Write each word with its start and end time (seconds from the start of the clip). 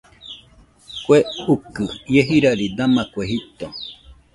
Kue 1.03 1.19
ukɨ 1.53 1.83
ie 2.13 2.21
jirari 2.27 2.67
dama 2.77 3.03
kue 3.11 3.23
jito. 3.29 3.67